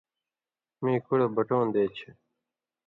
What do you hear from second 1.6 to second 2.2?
دَے څھے۔